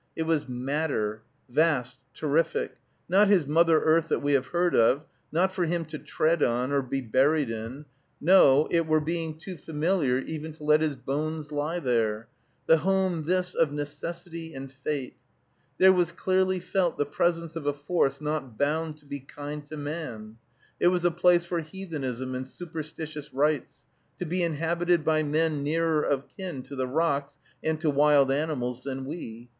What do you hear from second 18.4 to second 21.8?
bound to be kind to man. It was a place for